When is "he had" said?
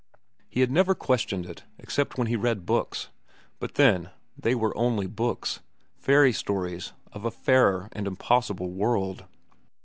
0.49-0.71